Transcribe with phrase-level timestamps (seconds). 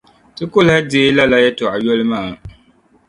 [0.35, 2.29] Ti ku lahi deei lala yεltɔɣa yoli maa.